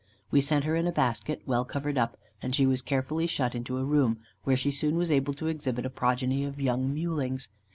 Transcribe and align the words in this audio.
We 0.31 0.41
sent 0.41 0.63
her 0.63 0.75
in 0.75 0.87
a 0.87 0.91
basket, 0.91 1.43
well 1.45 1.63
covered 1.63 1.95
up, 1.95 2.17
and 2.41 2.55
she 2.55 2.65
was 2.65 2.81
carefully 2.81 3.27
shut 3.27 3.53
into 3.53 3.77
a 3.77 3.83
room, 3.83 4.17
where 4.45 4.57
she 4.57 4.71
soon 4.71 4.95
was 4.95 5.11
able 5.11 5.35
to 5.35 5.45
exhibit 5.45 5.85
a 5.85 5.91
progeny 5.91 6.43
of 6.43 6.59
young 6.59 6.91
mewlings. 6.91 7.49